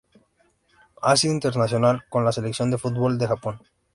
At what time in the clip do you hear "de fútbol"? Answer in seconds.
2.71-3.19